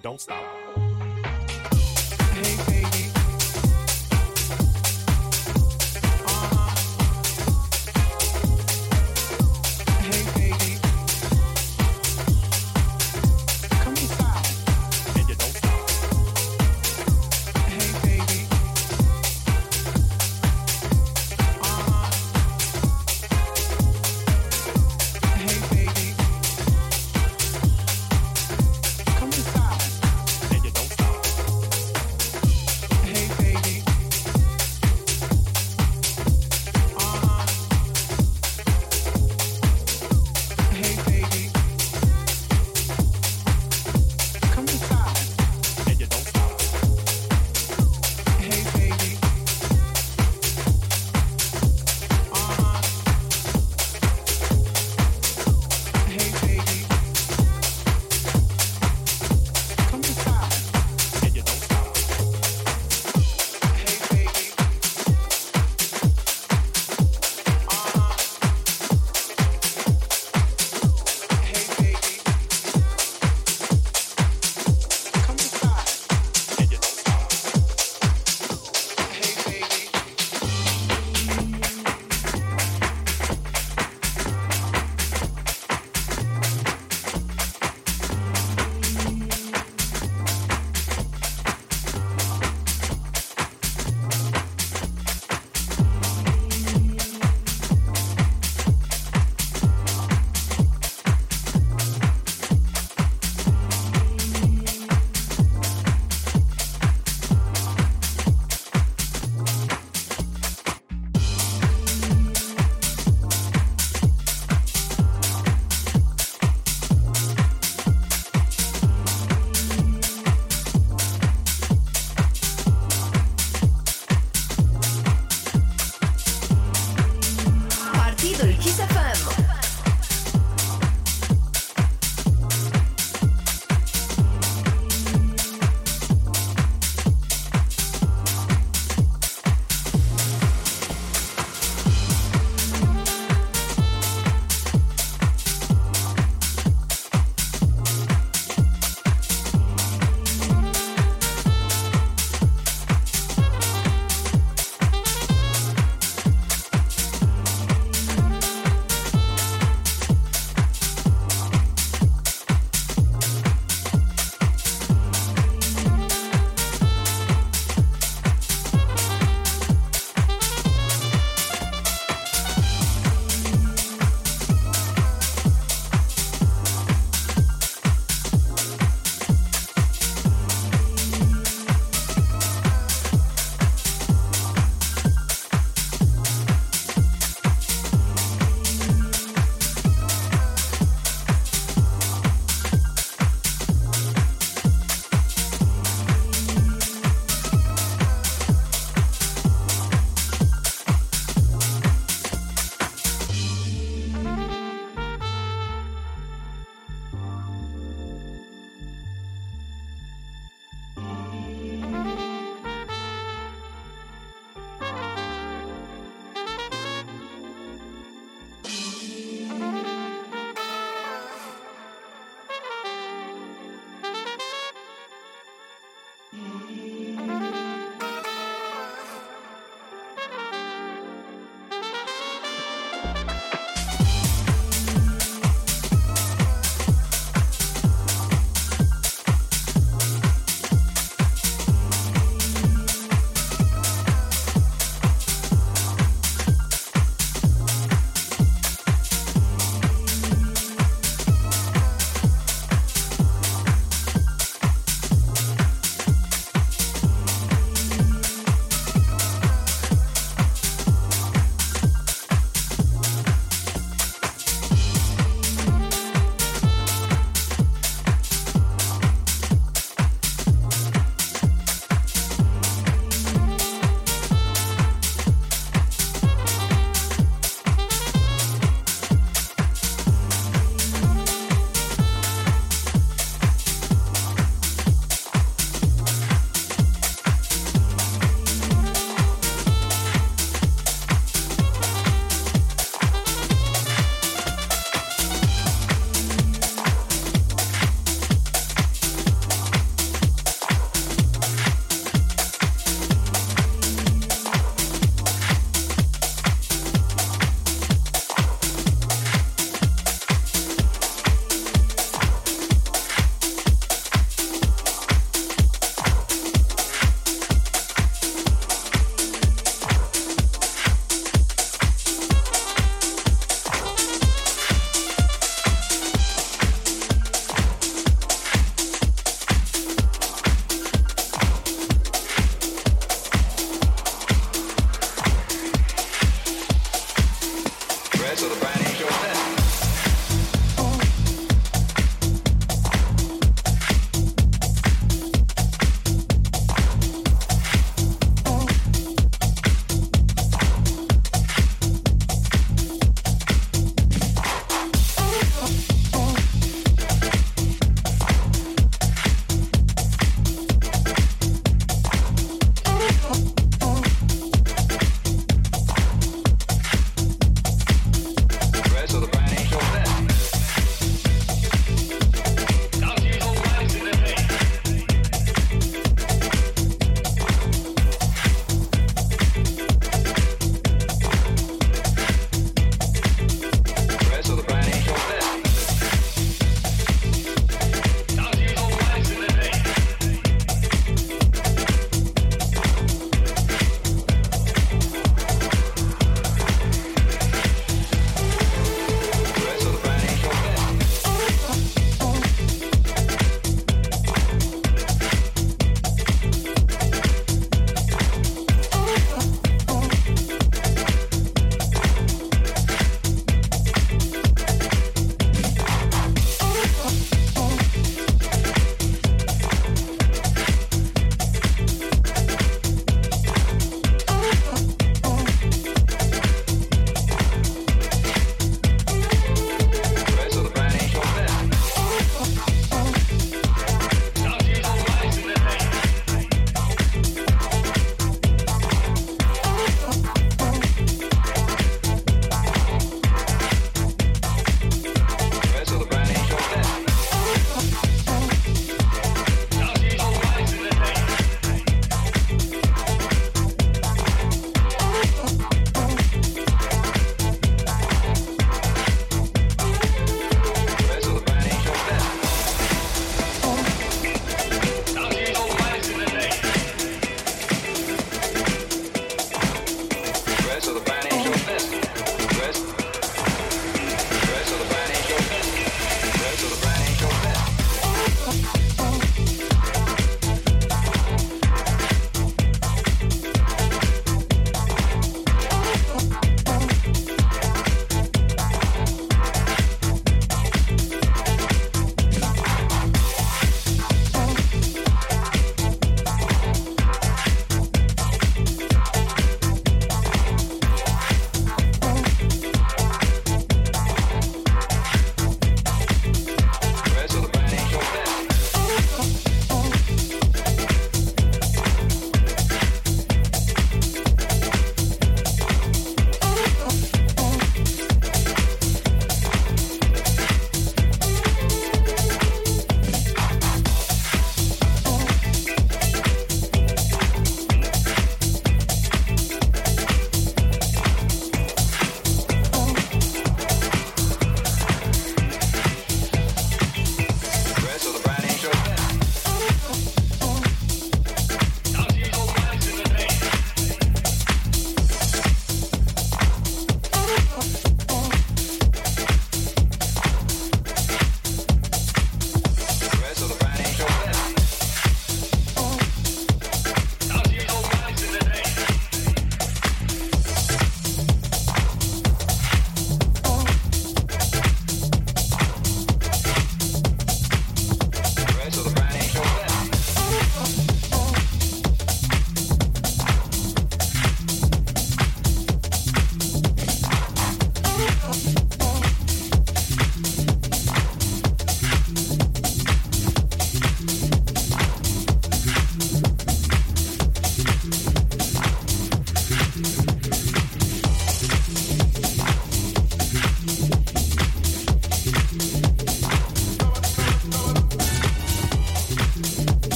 [0.00, 0.57] Don't stop.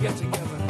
[0.00, 0.67] get together.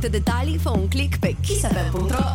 [0.00, 2.34] Multe detalii, fă un click pe kissfm.ro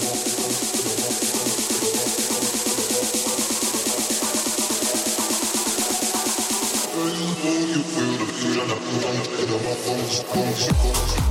[8.41, 11.30] Estrella, la puta, la pena, the vamos, vamos.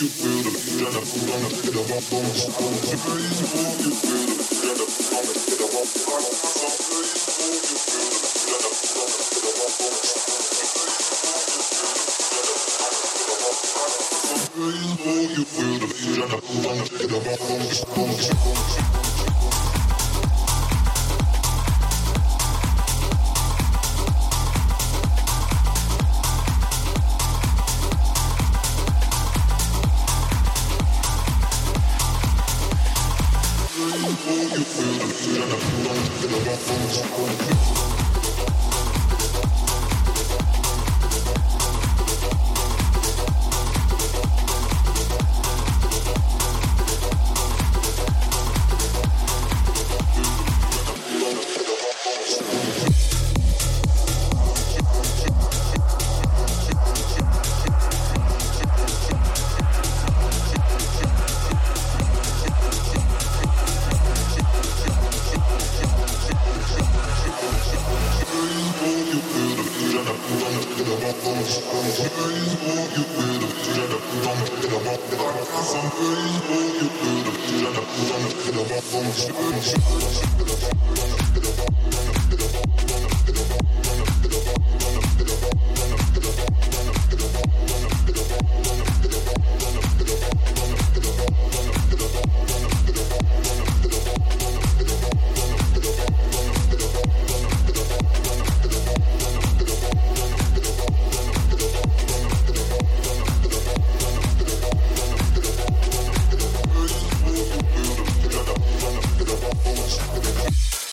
[0.00, 2.32] you feel the beat and I wanna the bomb, bomb,
[17.94, 19.09] bomb, bomb.